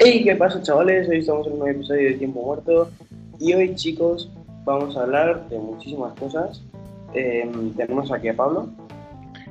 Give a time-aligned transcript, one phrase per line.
[0.00, 1.08] Hey, ¿qué pasa chavales?
[1.08, 2.88] Hoy estamos en un nuevo episodio de Tiempo Muerto
[3.40, 4.30] y hoy chicos
[4.64, 6.62] vamos a hablar de muchísimas cosas.
[7.14, 8.68] Em, tenemos aquí a Pablo.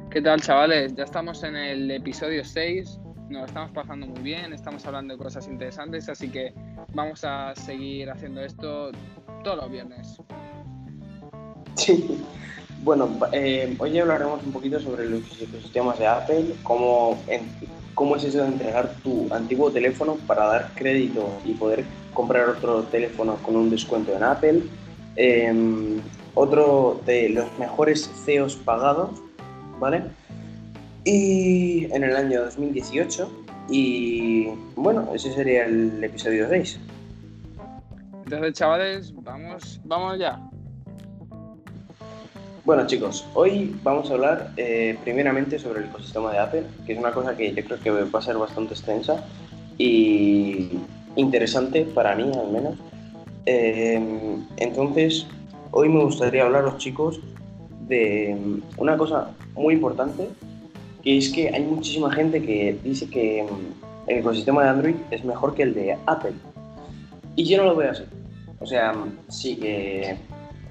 [0.09, 0.95] ¿Qué tal chavales?
[0.95, 2.97] Ya estamos en el episodio 6,
[3.29, 6.53] nos estamos pasando muy bien, estamos hablando de cosas interesantes, así que
[6.93, 8.91] vamos a seguir haciendo esto
[9.43, 10.17] todos los viernes.
[11.75, 12.23] Sí.
[12.83, 17.19] Bueno, eh, hoy hablaremos un poquito sobre los ecosistemas de Apple, cómo,
[17.97, 21.83] cómo es eso de entregar tu antiguo teléfono para dar crédito y poder
[22.13, 24.61] comprar otro teléfono con un descuento en Apple.
[25.15, 25.99] Em,
[26.35, 29.19] otro de los mejores CEOs pagados,
[29.79, 30.03] ¿vale?
[31.05, 33.31] Y en el año 2018.
[33.67, 36.79] Y bueno, ese sería el episodio 6.
[38.25, 40.46] Entonces, chavales, vamos, vamos ya.
[42.67, 46.99] Bueno chicos, hoy vamos a hablar eh, primeramente sobre el ecosistema de Apple, que es
[46.99, 49.23] una cosa que yo creo que va a ser bastante extensa
[49.77, 50.71] y
[51.15, 52.75] interesante para mí al menos.
[53.45, 54.01] Eh,
[54.57, 55.25] entonces,
[55.71, 57.21] hoy me gustaría hablaros chicos
[57.87, 58.35] de
[58.75, 60.27] una cosa muy importante,
[61.03, 65.23] que es que hay muchísima gente que dice que mm, el ecosistema de Android es
[65.23, 66.33] mejor que el de Apple.
[67.37, 68.03] Y yo no lo veo así.
[68.59, 68.93] O sea,
[69.29, 70.17] sí que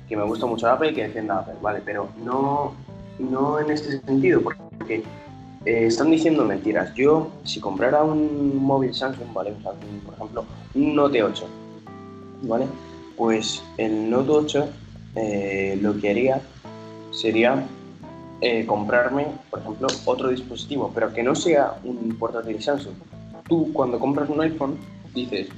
[0.08, 1.82] que me gusta mucho Apple y que defienda Apple, ¿vale?
[1.84, 2.74] Pero no,
[3.18, 5.02] no en este sentido, porque
[5.64, 6.94] eh, están diciendo mentiras.
[6.94, 9.52] Yo, si comprara un móvil Samsung, ¿vale?
[9.52, 11.48] Un por ejemplo, un Note 8,
[12.42, 12.66] ¿vale?
[13.16, 14.68] Pues el Note 8
[15.16, 16.40] eh, lo que haría
[17.10, 17.66] sería
[18.40, 22.94] eh, comprarme, por ejemplo, otro dispositivo, pero que no sea un portátil Samsung.
[23.48, 24.76] Tú, cuando compras un iPhone,
[25.14, 25.48] dices,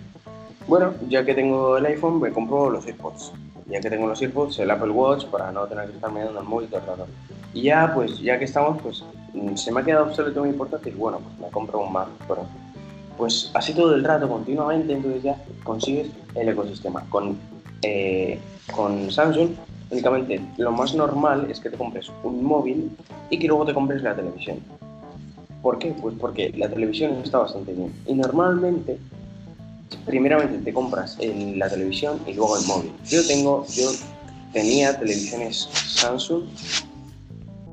[0.67, 3.33] bueno, ya que tengo el iPhone, me compro los AirPods
[3.69, 6.47] ya que tengo los AirPods, el Apple Watch para no tener que estar mirando el
[6.47, 7.07] móvil todo el rato.
[7.55, 10.95] Y ya, pues, ya que estamos, pues, mm, se me ha quedado obsoleto mi portátil,
[10.95, 12.47] bueno, pues me compro un Mac Pro.
[13.17, 17.05] Pues así todo el rato, continuamente, entonces ya consigues el ecosistema.
[17.09, 17.37] Con,
[17.83, 18.39] eh,
[18.73, 19.51] con Samsung,
[19.91, 22.91] únicamente lo más normal es que te compres un móvil
[23.31, 24.59] y que luego te compres la televisión.
[25.63, 25.95] ¿Por qué?
[26.01, 27.93] Pues porque la televisión está bastante bien.
[28.07, 28.99] Y normalmente
[30.05, 32.93] primeramente te compras la televisión y luego el móvil.
[33.07, 33.91] Yo tengo, yo
[34.53, 36.45] tenía televisiones Samsung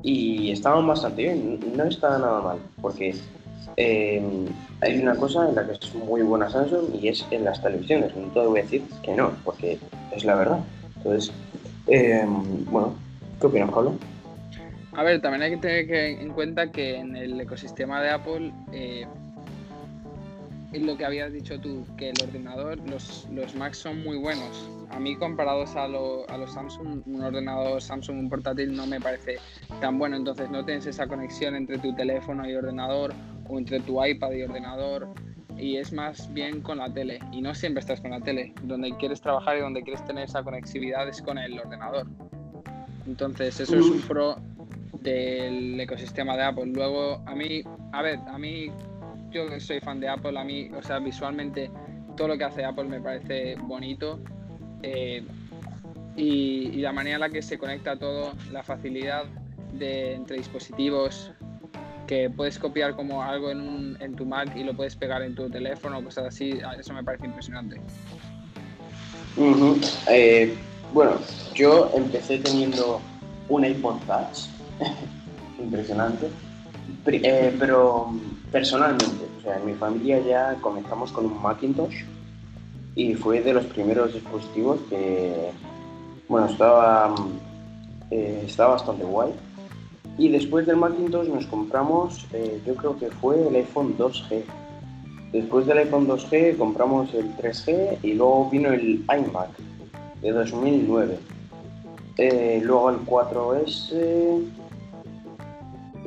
[0.02, 3.14] y estaban bastante bien, no estaba nada mal, porque
[3.76, 4.22] eh,
[4.80, 8.14] hay una cosa en la que es muy buena Samsung y es en las televisiones.
[8.16, 9.78] No te voy a decir que no, porque
[10.14, 10.60] es la verdad.
[10.96, 11.32] Entonces,
[11.88, 12.24] eh,
[12.70, 12.94] bueno,
[13.40, 13.94] ¿qué opinas, Pablo?
[14.92, 19.06] A ver, también hay que tener en cuenta que en el ecosistema de Apple eh,
[20.72, 24.68] lo que habías dicho tú, que el ordenador, los, los Macs son muy buenos.
[24.90, 29.36] A mí comparados a, a los Samsung, un ordenador Samsung, un portátil no me parece
[29.80, 30.16] tan bueno.
[30.16, 33.12] Entonces no tienes esa conexión entre tu teléfono y ordenador
[33.48, 35.08] o entre tu iPad y ordenador.
[35.56, 37.20] Y es más bien con la tele.
[37.32, 38.52] Y no siempre estás con la tele.
[38.62, 42.06] Donde quieres trabajar y donde quieres tener esa conectividad es con el ordenador.
[43.06, 44.36] Entonces eso es un pro
[45.00, 46.66] del ecosistema de Apple.
[46.66, 47.62] Luego, a mí,
[47.92, 48.70] a ver, a mí
[49.36, 51.70] yo que soy fan de Apple, a mí, o sea, visualmente
[52.16, 54.18] todo lo que hace Apple me parece bonito.
[54.82, 55.22] Eh,
[56.16, 59.24] y, la manera en la que se conecta todo, la facilidad
[59.72, 61.30] de entre dispositivos,
[62.06, 65.34] que puedes copiar como algo en, un, en tu Mac y lo puedes pegar en
[65.34, 67.80] tu teléfono, cosas así, eso me parece impresionante.
[70.08, 70.56] Eh,
[70.94, 71.18] bueno,
[71.54, 73.00] yo empecé teniendo
[73.48, 74.48] un iPod Touch,
[75.58, 76.30] impresionante,
[77.06, 78.12] eh, pero
[78.50, 82.04] personalmente, o sea, en mi familia ya comenzamos con un Macintosh
[82.94, 85.50] y fue de los primeros dispositivos que,
[86.28, 87.14] bueno, estaba,
[88.10, 89.32] eh, estaba bastante guay.
[90.18, 94.42] Y después del Macintosh nos compramos, eh, yo creo que fue el iPhone 2G.
[95.32, 99.50] Después del iPhone 2G compramos el 3G y luego vino el iMac
[100.22, 101.18] de 2009.
[102.16, 104.42] Eh, luego el 4S,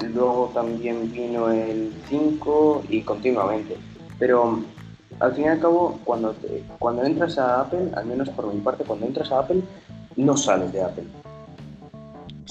[0.08, 3.78] luego también vino el 5 y continuamente.
[4.18, 4.64] Pero
[5.20, 6.36] al fin y al cabo, cuando,
[6.80, 9.62] cuando entras a Apple, al menos por mi parte, cuando entras a Apple,
[10.16, 11.06] no sales de Apple.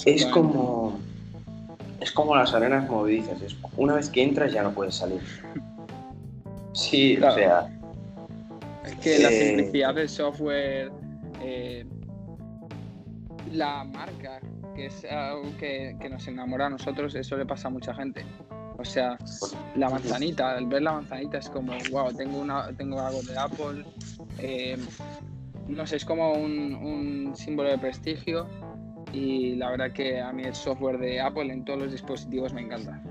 [0.04, 0.98] Es como,
[2.00, 3.40] es como las arenas movedizas.
[3.42, 5.20] Es, una vez que entras ya no puedes salir.
[6.72, 7.74] Sí, o sea...
[8.84, 10.90] Es que la eh, simplicidad del software,
[11.42, 11.84] eh,
[13.52, 14.40] la marca
[14.78, 18.24] que es algo que, nos enamora a nosotros, eso le pasa a mucha gente.
[18.78, 19.18] O sea,
[19.74, 23.84] la manzanita, el ver la manzanita es como, wow, tengo, una, tengo algo de Apple.
[24.38, 24.78] Eh,
[25.66, 28.46] no sé, es como un, símbolo de prestigio
[29.12, 32.60] y la verdad que a mí el software de Apple en todos los dispositivos me
[32.60, 33.02] encanta.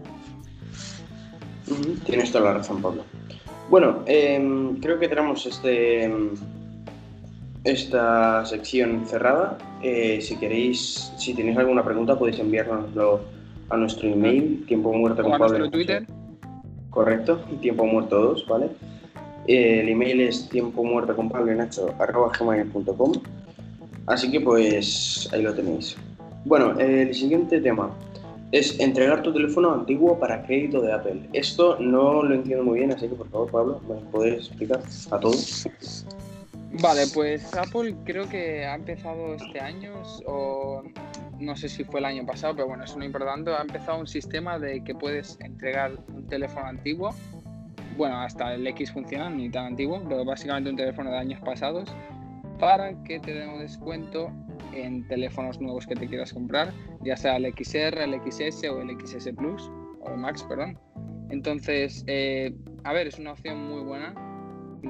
[2.05, 3.03] Tienes toda la razón, Pablo.
[3.69, 6.33] Bueno, em, creo que tenemos este, em,
[7.67, 9.57] esta sección cerrada.
[9.81, 13.21] Eh, si queréis, si tenéis alguna pregunta, podéis enviárnoslo
[13.69, 15.69] a nuestro email, tiempo muerto con Pablo.
[15.69, 16.05] Twitter.
[16.89, 18.69] Correcto, tiempo muerto 2, ¿vale?
[19.47, 21.93] Eh, el email es tiempo muerto con Pablo Nacho,
[24.07, 25.97] Así que pues ahí lo tenéis.
[26.45, 27.91] Bueno, el siguiente tema
[28.51, 31.29] es entregar tu teléfono antiguo para crédito de Apple.
[31.33, 34.79] Esto no lo entiendo muy bien, así que por favor, Pablo, ¿me puedes explicar
[35.11, 35.67] a todos?
[36.79, 39.94] Vale, pues Apple creo que ha empezado este año,
[40.27, 40.83] o
[41.39, 44.07] no sé si fue el año pasado, pero bueno, es lo importante, ha empezado un
[44.07, 47.15] sistema de que puedes entregar un teléfono antiguo,
[47.97, 51.89] bueno, hasta el X funciona, ni tan antiguo, pero básicamente un teléfono de años pasados,
[52.59, 54.31] para que te den un descuento
[54.73, 58.95] en teléfonos nuevos que te quieras comprar, ya sea el XR, el XS o el
[59.00, 59.71] XS Plus,
[60.01, 60.77] o el Max, perdón.
[61.30, 62.53] Entonces, eh,
[62.83, 64.13] a ver, es una opción muy buena.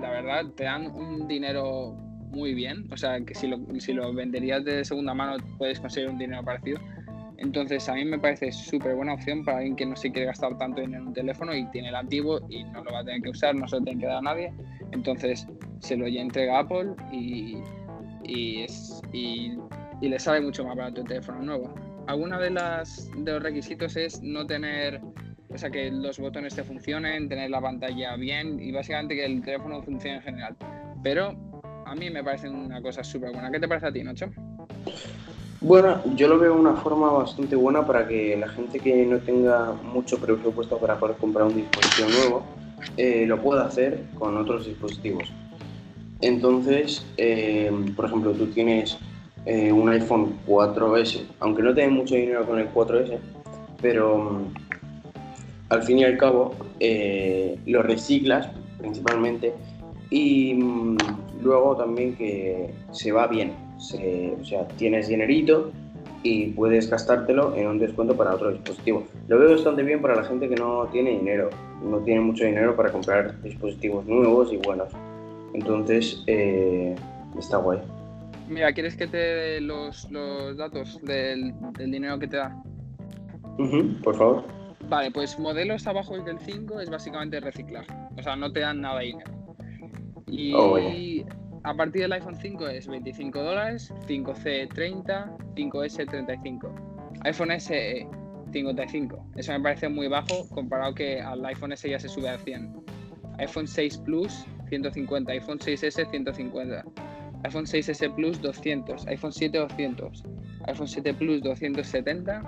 [0.01, 1.95] La verdad, te dan un dinero
[2.29, 2.87] muy bien.
[2.91, 6.43] O sea, que si lo, si lo venderías de segunda mano, puedes conseguir un dinero
[6.43, 6.79] parecido.
[7.37, 10.57] Entonces, a mí me parece súper buena opción para alguien que no se quiere gastar
[10.57, 13.21] tanto dinero en un teléfono y tiene el antiguo y no lo va a tener
[13.21, 14.51] que usar, no se lo tiene que dar a nadie.
[14.91, 15.47] Entonces,
[15.79, 17.57] se lo ya entrega Apple y,
[18.23, 18.65] y,
[20.01, 21.75] le sale mucho más barato el teléfono nuevo.
[22.07, 25.01] Alguna de de los requisitos es no tener,
[25.49, 29.41] o sea, que los botones te funcionen, tener la pantalla bien y básicamente que el
[29.41, 30.55] teléfono funcione en general.
[31.03, 31.35] Pero
[31.85, 33.49] a mí me parece una cosa súper buena.
[33.51, 34.29] ¿Qué te parece a ti, Nacho?
[35.61, 39.73] Bueno, yo lo veo una forma bastante buena para que la gente que no tenga
[39.73, 42.43] mucho presupuesto para poder comprar un dispositivo nuevo
[42.95, 45.31] eh, lo pueda hacer con otros dispositivos.
[46.21, 48.97] Entonces, eh, por ejemplo, tú tienes
[49.45, 53.17] eh, un iPhone 4S, aunque no tengas mucho dinero con el 4S,
[53.81, 54.66] pero mm,
[55.69, 59.53] al fin y al cabo eh, lo reciclas principalmente
[60.09, 60.97] y mm,
[61.43, 65.71] luego también que se va bien, o sea, tienes dinerito
[66.23, 69.05] y puedes gastártelo en un descuento para otro dispositivo.
[69.27, 71.49] Lo veo bastante bien para la gente que no tiene dinero,
[71.83, 74.89] no tiene mucho dinero para comprar dispositivos nuevos y buenos.
[75.53, 76.95] Entonces, eh,
[77.37, 77.79] está guay.
[78.49, 80.07] Mira, ¿quieres que te dé los,
[80.55, 82.63] datos del, dinero que te da?
[84.03, 84.56] por favor.
[84.89, 87.85] Vale, pues modelos abajo del 5 es básicamente reciclar.
[88.17, 89.31] O sea, no te dan nada de dinero.
[90.27, 90.77] Y oh,
[91.63, 96.75] a partir del iPhone 5 es 25 dólares, 5C 30, 5S 35.
[97.23, 98.07] iPhone SE
[98.51, 99.25] 55.
[99.35, 102.73] Eso me parece muy bajo comparado que al iPhone S ya se sube a 100.
[103.39, 106.83] iPhone 6 Plus 150, iPhone 6S 150,
[107.43, 110.23] iPhone 6S Plus 200, iPhone 7 200,
[110.67, 112.41] iPhone 7 Plus 270,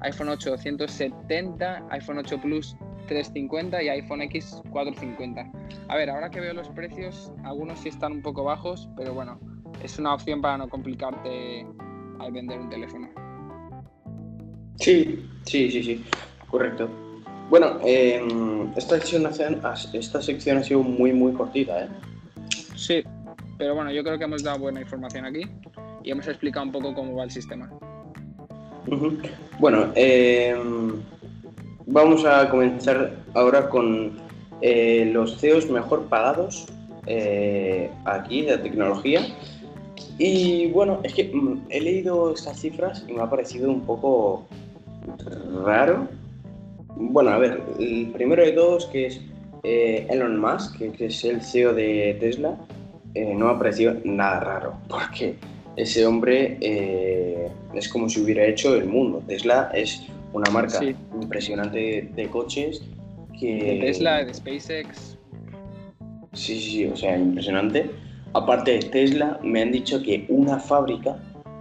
[0.00, 2.76] iPhone 8 270, iPhone 8 Plus
[3.08, 5.50] 350 y iPhone X 450.
[5.88, 9.40] A ver, ahora que veo los precios, algunos sí están un poco bajos, pero bueno,
[9.82, 11.66] es una opción para no complicarte
[12.18, 13.08] al vender un teléfono.
[14.76, 16.04] Sí, sí, sí, sí,
[16.48, 16.88] correcto.
[17.48, 19.24] Bueno, em, esta, sección,
[19.92, 21.88] esta sección ha sido muy, muy cortita, ¿eh?
[22.74, 23.04] Sí,
[23.56, 25.42] pero bueno, yo creo que hemos dado buena información aquí
[26.02, 27.70] y hemos explicado un poco cómo va el sistema.
[29.58, 30.92] Bueno, em,
[31.86, 34.12] vamos a comenzar ahora con
[34.60, 36.66] eh, los CEOs mejor pagados
[37.06, 39.26] eh, aquí de tecnología.
[40.18, 44.46] Y bueno, es que mm, he leído estas cifras y me ha parecido un poco
[45.64, 46.08] raro
[46.98, 49.20] bueno, a ver, el primero de todos que es
[49.64, 52.56] eh, Elon Musk, que, es el CEO de Tesla,
[53.14, 55.36] no me ha parecido nada raro, porque
[55.76, 59.22] ese hombre eh, es como si hubiera hecho el mundo.
[59.26, 60.02] Tesla es
[60.32, 62.82] una marca impresionante de, coches
[63.38, 63.54] que...
[63.54, 65.18] De Tesla, de SpaceX.
[66.32, 67.90] Sí, sí, sí, o sea, impresionante.
[68.32, 71.16] Aparte de Tesla, me han dicho que una fábrica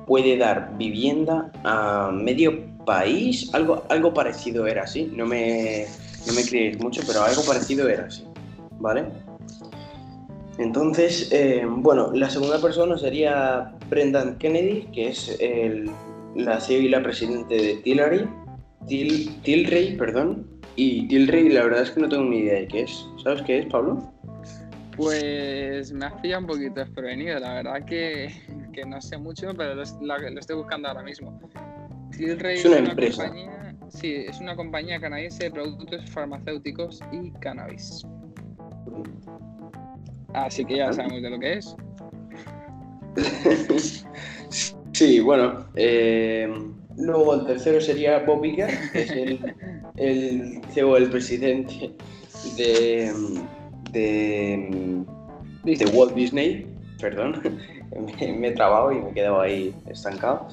[0.08, 5.86] puede dar vivienda a medio país, algo, algo parecido era así, no me,
[6.28, 8.24] no me creéis mucho, pero algo parecido era así,
[8.80, 9.06] ¿vale?
[10.58, 15.90] Entonces, eh, bueno, la segunda persona sería Brendan Kennedy, que es el,
[16.36, 18.28] la CEO y la presidente de Tilray,
[18.88, 22.82] Til, Tilray, perdón, y Tilray la verdad es que no tengo ni idea de qué
[22.84, 23.06] es.
[23.24, 24.12] ¿Sabes qué es, Pablo?
[24.96, 28.30] Pues me hacía un poquito desprevenido, la verdad que,
[28.72, 29.84] que no sé mucho, pero lo,
[30.30, 31.38] lo, estoy buscando ahora mismo
[32.20, 33.28] es una, empresa.
[33.28, 38.06] Compañía, sí, es una compañía canadiense de productos farmacéuticos y cannabis.
[40.36, 41.76] Así que ya sabemos de lo que es.
[44.92, 45.66] sí, bueno.
[45.76, 46.48] Eh,
[46.98, 49.56] luego el tercero sería Bob Iger, que es el,
[49.98, 51.94] el CEO, el presidente
[52.58, 53.12] de,
[53.92, 55.04] de,
[55.64, 56.68] de Walt Disney,
[57.00, 57.42] perdón,
[58.20, 60.48] me, me he trabado y me he quedado ahí estancado.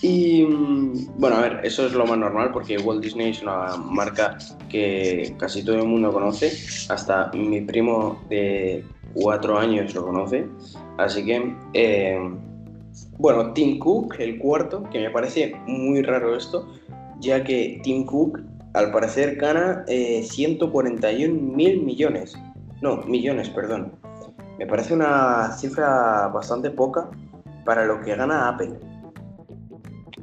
[0.00, 3.76] Y mm, bueno, a ver, eso es lo más normal porque Walt Disney es una
[3.76, 6.52] marca que casi todo el mundo conoce,
[6.88, 8.84] hasta mi primo de
[9.14, 10.46] cuatro años lo conoce,
[10.98, 12.18] así que, eh,
[13.18, 16.68] bueno, Tim Cook, el cuarto, que me parece muy raro esto,
[17.20, 18.40] ya que Tim Cook
[18.74, 22.36] al parecer gana 141 eh, mil millones,
[22.80, 23.92] no, millones, perdón.
[24.58, 27.08] Me parece una cifra bastante poca
[27.64, 28.78] para lo que gana Apple.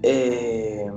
[0.04, 0.88] Eh,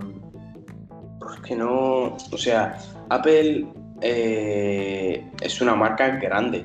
[1.18, 3.66] porque no, o sea, Apple
[4.00, 6.64] eh, es una marca grande,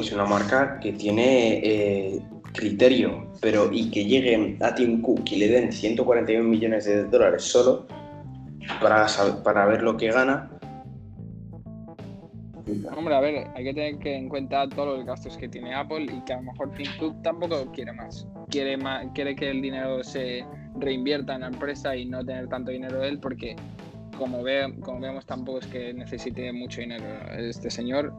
[0.00, 2.22] es una marca que tiene eh,
[2.52, 7.42] criterio, pero y que lleguen a Tim Cook y le den 141 millones de dólares
[7.42, 7.86] solo
[8.80, 9.06] para,
[9.42, 10.50] para ver lo que gana,
[12.96, 16.20] Hombre, a ver, hay que tener en cuenta todos los gastos que tiene Apple y
[16.24, 18.26] que a lo mejor Tim Cook tampoco quiere más.
[18.48, 20.44] Quiere, más, quiere que el dinero se
[20.78, 23.54] reinvierta en la empresa y no tener tanto dinero él porque
[24.16, 27.04] como, ve, como vemos tampoco es que necesite mucho dinero.
[27.36, 28.14] Este señor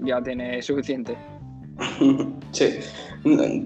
[0.00, 1.16] ya tiene suficiente.
[2.52, 2.78] sí,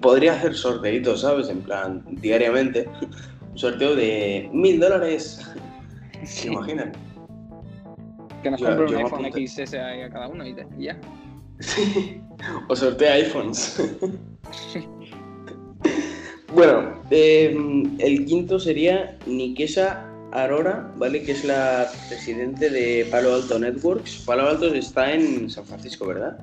[0.00, 1.48] podría hacer sorteitos, ¿sabes?
[1.48, 2.88] En plan, diariamente.
[3.50, 5.40] Un sorteo de mil dólares.
[6.24, 6.92] ¿Se imaginan?
[8.42, 10.98] Que nos compre un iPhone XS a cada uno y, ya.
[12.68, 13.96] o sortea iPhones.
[16.54, 21.22] bueno, em, el quinto sería Nikesa Arora, ¿vale?
[21.22, 24.22] Que es la presidente de Palo Alto Networks.
[24.26, 26.38] Palo Alto está en San Francisco, ¿verdad?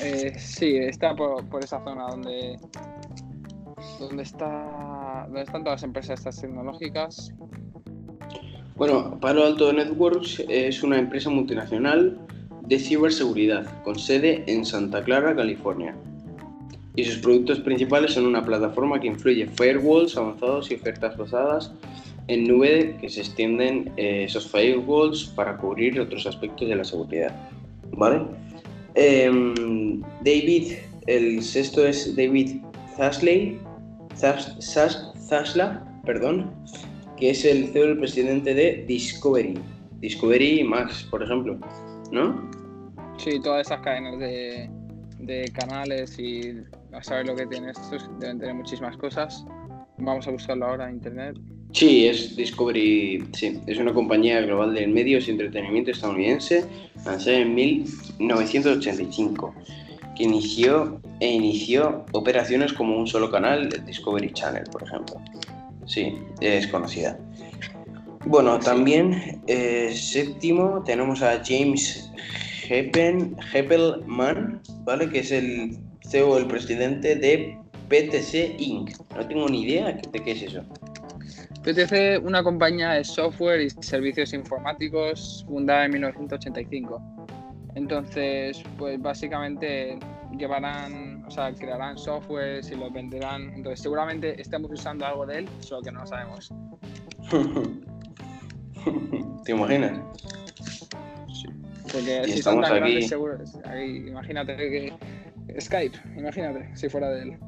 [0.00, 2.58] Eh, sí, está por, esa zona donde,
[3.98, 7.32] donde, está, donde están todas las empresas estas tecnológicas.
[8.76, 12.18] Bueno, Palo Alto Networks es una empresa multinacional
[12.62, 15.94] de ciberseguridad con sede en Santa Clara, California.
[16.96, 21.72] Y sus productos principales son una plataforma que incluye firewalls avanzados y ofertas basadas
[22.28, 27.34] en nube que se extienden eh, esos firewalls para cubrir otros aspectos de la seguridad.
[27.92, 28.22] ¿Vale?
[28.94, 30.74] Em, David,
[31.06, 32.60] el sexto es David
[32.96, 33.58] Zasley,
[34.16, 36.50] Zasla, perdón,
[37.16, 39.58] que es el CEO el presidente de Discovery.
[40.00, 41.58] Discovery Max, por ejemplo,
[42.12, 42.50] ¿no?
[43.16, 44.70] Sí, todas esas cadenas de,
[45.52, 46.58] canales y
[46.92, 49.44] a saber lo que tiene esto, deben tener muchísimas cosas.
[49.98, 51.36] Vamos a buscarlo ahora en internet.
[51.74, 56.64] Sí, es Discovery, sí, es una compañía global de medios y entretenimiento estadounidense,
[57.04, 59.52] lanzada en 1985,
[60.16, 65.16] que inició e inició operaciones como un solo canal, el Discovery Channel, por ejemplo.
[65.84, 67.18] Sí, es conocida.
[68.24, 72.08] Bueno, también eh, séptimo tenemos a James
[72.68, 75.10] Heppelman, ¿vale?
[75.10, 75.76] Que es el
[76.08, 78.92] CEO, el presidente de PTC Inc.
[79.16, 80.62] No tengo ni idea de qué es eso.
[81.64, 87.02] PTC, una compañía de software y servicios informáticos fundada en 1985.
[87.74, 89.98] Entonces, pues básicamente
[90.36, 93.54] llevarán, o sea, crearán software y lo venderán.
[93.54, 96.52] Entonces, seguramente estemos usando algo de él, solo que no lo sabemos.
[99.44, 100.02] ¿Te imaginas?
[101.32, 101.48] Sí.
[101.90, 103.00] Porque si estamos tan aquí...
[103.02, 103.38] seguro,
[103.82, 104.92] imagínate que
[105.60, 107.38] Skype, imagínate si fuera de él.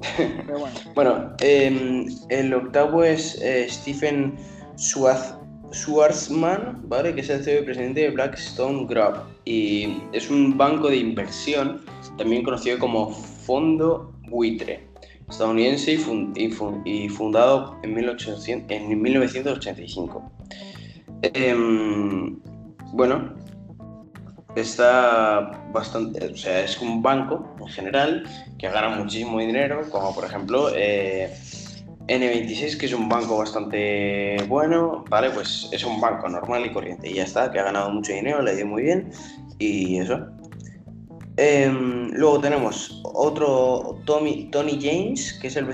[0.94, 1.34] Bueno.
[1.40, 4.36] em, el octavo es eh, Stephen
[4.76, 7.14] Schwarzman, ¿vale?
[7.14, 9.18] Que es el CEO presidente de Blackstone Group.
[9.44, 11.84] Y es un banco de inversión
[12.16, 14.88] también conocido como Fondo Buitre,
[15.28, 15.98] estadounidense y,
[17.08, 20.32] fundado en, 1985.
[21.22, 22.38] Em,
[22.92, 23.34] bueno,
[24.56, 28.24] está bastante, o sea, es un banco en general
[28.58, 31.34] que gana muchísimo dinero, como por ejemplo eh,
[32.08, 35.30] N26, que es un banco bastante bueno, ¿vale?
[35.30, 38.42] Pues es un banco normal y corriente y ya está, que ha ganado mucho dinero,
[38.42, 39.10] le ha ido muy bien
[39.58, 40.26] y eso.
[41.36, 45.66] Em, luego tenemos otro Tommy, Tony James, que es el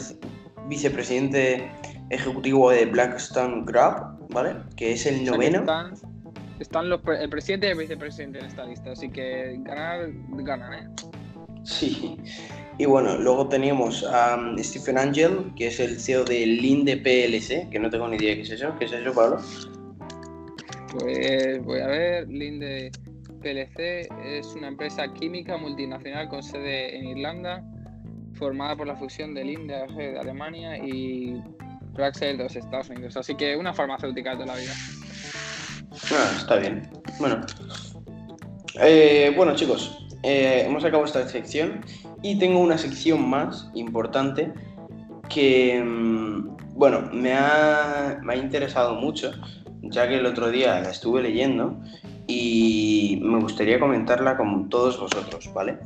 [0.69, 1.71] vicepresidente
[2.11, 4.57] ejecutivo de Blackstone Group, ¿vale?
[4.77, 5.65] Que es el noveno.
[6.59, 10.89] Están, los, el presidente y el vicepresidente en esta lista, así que ganar, ganan, ¿eh?
[11.65, 12.17] Sí.
[12.79, 17.69] Y bueno, luego tenemos a um, Stephen Angel, que es el CEO de Linde PLC,
[17.71, 18.75] que no tengo ni idea qué es eso.
[18.79, 19.39] ¿Qué es eso, Pablo?
[20.93, 22.91] Pues voy a ver, Linde
[23.43, 27.65] PLC es una empresa química multinacional con sede en Irlanda,
[28.35, 31.43] formada por la fusión de Linde de Alemania y
[31.95, 33.17] Praxel de los Estados Unidos.
[33.17, 34.73] Así que una farmacéutica de la vida.
[36.13, 36.89] Ah, está bien.
[37.19, 37.41] Bueno.
[38.81, 41.81] Eh, bueno, chicos, eh, hemos acabado esta sección
[42.23, 44.53] y tengo una sección más importante
[45.29, 49.33] que, mm, bueno, me ha, me ha interesado mucho,
[49.83, 51.81] ya que el otro día la estuve leyendo
[52.27, 55.79] y me gustaría comentarla con todos vosotros, ¿vale?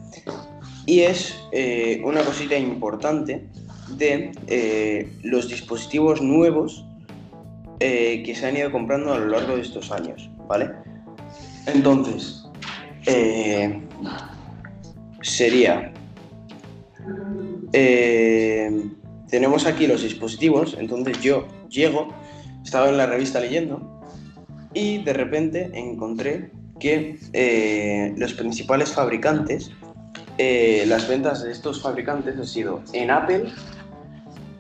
[0.87, 3.49] Y es eh, una cosita importante
[3.97, 6.85] de los dispositivos nuevos
[7.81, 10.71] eh, que se han ido comprando a lo largo de estos años, ¿vale?
[11.67, 12.45] Entonces,
[15.23, 15.93] sería...
[19.29, 22.09] tenemos aquí los dispositivos, entonces yo llego,
[22.65, 24.01] estaba en la revista leyendo
[24.75, 29.71] y de repente encontré que eh, los principales fabricantes,
[30.39, 33.53] eh, las ventas de estos fabricantes han sido en Apple,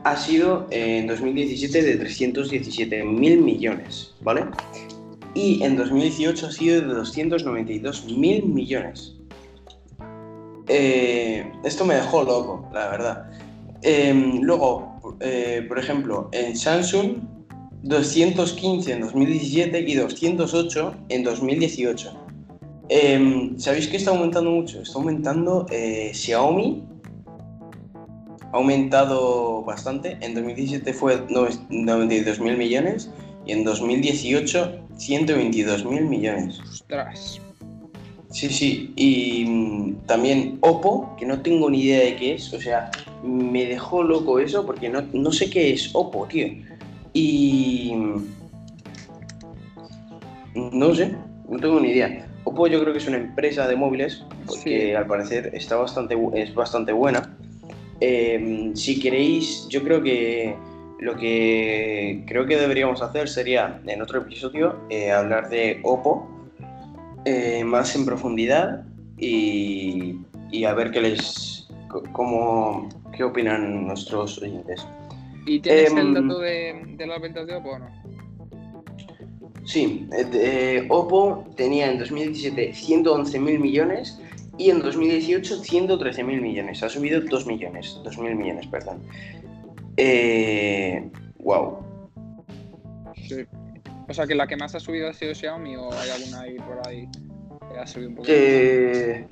[0.04, 4.44] ha sido en 2017 de 317 mil millones, ¿vale?
[5.34, 9.16] Y en 2018 ha sido de 292 mil millones.
[10.68, 13.30] Eh, esto me dejó loco, la verdad.
[13.82, 15.00] Em, luego,
[15.68, 17.16] por ejemplo, en Samsung
[17.82, 22.12] 215 en 2017 y 208 en 2018.
[22.88, 24.82] Em, ¿Sabéis que está aumentando mucho?
[24.82, 26.82] Está aumentando eh, Xiaomi.
[28.52, 30.18] Ha aumentado bastante.
[30.20, 33.10] En 2017 fue 92 mil millones
[33.46, 36.60] y en 2018 122 mil millones.
[36.60, 37.40] Ostras.
[38.30, 38.92] Sí, sí.
[38.96, 42.52] Y mm, también Oppo, que no tengo ni idea de qué es.
[42.52, 42.90] O sea,
[43.22, 46.46] me dejó loco eso porque no, no sé qué es Oppo, tío.
[47.12, 47.92] Y.
[50.54, 51.14] No sé,
[51.48, 52.26] no tengo ni idea.
[52.44, 56.54] Oppo yo creo que es una empresa de móviles, porque al parecer está bastante, es
[56.54, 57.36] bastante buena.
[58.00, 60.56] Em, si queréis, yo creo que
[61.00, 66.28] lo que creo que deberíamos hacer sería en otro episodio eh, hablar de Oppo
[67.24, 68.84] eh, más en profundidad
[69.18, 70.16] y,
[70.50, 71.68] y, a ver qué les
[72.12, 74.86] cómo, qué opinan nuestros oyentes.
[75.46, 78.00] ¿Y tienes el em, dato de, las ventas de Oppo o no?
[79.64, 84.18] Sí, eh, Oppo tenía en 2017 111 mil millones
[84.60, 86.82] y en 2018 113 mil millones.
[86.82, 89.02] Ha subido 2 millones, 2 mil millones, perdón.
[89.96, 91.78] Eh, wow.
[93.16, 93.46] Sí.
[94.06, 96.56] O sea que la que más ha subido ha sido Xiaomi o hay alguna ahí
[96.58, 97.08] por ahí
[97.72, 98.28] que ha subido un poco.
[98.30, 99.26] Eh,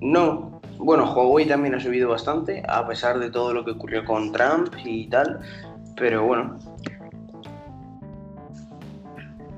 [0.00, 4.32] no, bueno, Huawei también ha subido bastante, a pesar de todo lo que ocurrió con
[4.32, 5.38] Trump y tal,
[5.96, 6.58] pero bueno.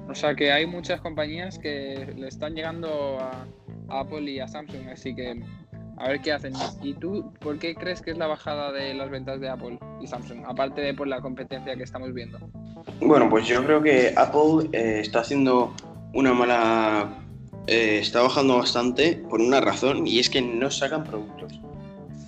[0.09, 3.47] O sea que hay muchas compañías que le están llegando a,
[3.89, 5.43] Apple y a Samsung, así que
[5.97, 6.53] a ver qué hacen.
[6.83, 10.07] ¿Y tú por qué crees que es la bajada de las ventas de Apple y
[10.07, 10.45] Samsung?
[10.47, 12.39] Aparte de por la competencia que estamos viendo.
[13.01, 15.75] Bueno, pues yo creo que Apple eh, está haciendo
[16.15, 17.09] una mala
[17.67, 21.61] eh, está bajando bastante por una razón y es que no sacan productos.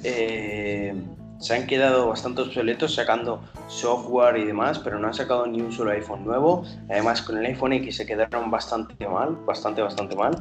[0.04, 0.94] Eh,
[1.38, 5.72] se han quedado bastante obsoletos sacando software y demás, pero no han sacado ni un
[5.72, 6.64] solo iPhone nuevo.
[6.90, 10.36] Además, con el iPhone X se quedaron bastante mal, bastante, bastante mal.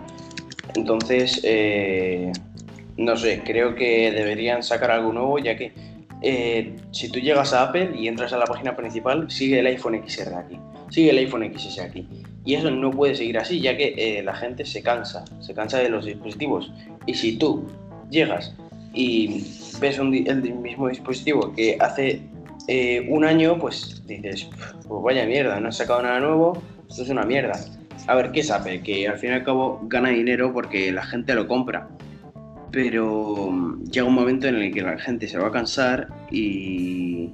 [0.75, 2.31] Entonces, eh,
[2.97, 5.71] no sé, creo que deberían sacar algo nuevo, ya que
[6.91, 10.35] si tú llegas a Apple y entras a la página principal, sigue el iPhone XR
[10.35, 12.07] aquí, sigue el iPhone XS aquí.
[12.45, 15.77] Y eso no puede seguir así, ya que eh, la gente se cansa, se cansa
[15.79, 16.71] de los dispositivos.
[17.05, 17.65] Y si tú
[18.09, 18.55] llegas
[18.93, 19.45] y
[19.79, 22.21] ves el mismo dispositivo que hace
[22.67, 24.47] eh, un año, pues dices,
[24.87, 27.59] pues vaya mierda, no has sacado nada nuevo, esto es una mierda.
[28.09, 28.81] A ver, ¿qué sabe?
[28.81, 31.87] Que al fin y al cabo gana dinero porque la gente lo compra.
[32.71, 37.29] Pero mm, llega un momento en el que la gente se va a cansar y,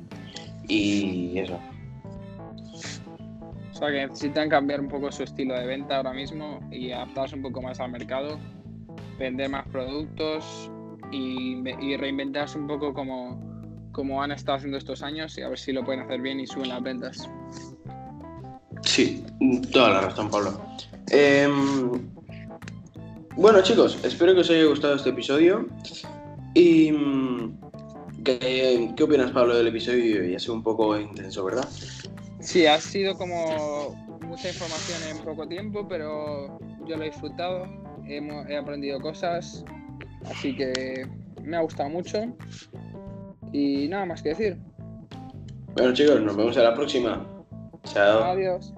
[0.67, 1.57] y eso.
[3.71, 7.37] O sea que necesitan cambiar un poco su estilo de venta ahora mismo y adaptarse
[7.37, 8.37] un poco más al mercado,
[9.17, 10.69] vender más productos
[11.09, 11.63] y,
[11.95, 15.85] reinventarse un poco como, como han estado haciendo estos años y a ver si lo
[15.85, 17.29] pueden hacer bien y suben las ventas.
[18.95, 19.21] Sí,
[19.73, 20.57] toda la razón, Pablo.
[21.11, 22.09] Em,
[23.35, 25.67] bueno, chicos, espero que os haya gustado este episodio.
[26.53, 26.93] Y.
[28.23, 30.23] ¿Qué, qué opinas, Pablo, del episodio?
[30.23, 31.67] Ya sido un poco intenso, ¿verdad?
[32.39, 37.67] Sí, ha sido como mucha información en poco tiempo, pero yo lo he disfrutado,
[38.07, 39.65] he aprendido cosas,
[40.31, 41.05] así que
[41.43, 42.33] me ha gustado mucho.
[43.51, 44.57] Y nada más que decir.
[45.73, 47.27] Bueno chicos, nos vemos en la próxima.
[47.83, 48.23] Chao.
[48.23, 48.73] Adiós.